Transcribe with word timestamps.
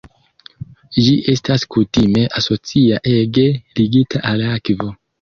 Ĝi 1.07 1.13
estas 1.33 1.67
kutime 1.77 2.25
asocia 2.43 3.01
ege 3.15 3.47
ligita 3.81 4.27
al 4.35 4.47
akvo. 4.53 4.95